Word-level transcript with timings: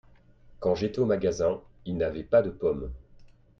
Quand 0.61 0.73
j'ai 0.73 0.87
été 0.87 0.99
au 0.99 1.05
magasin, 1.05 1.61
ils 1.85 1.95
n'avaient 1.95 2.23
pas 2.23 2.41
de 2.41 2.49
pommes. 2.49 2.89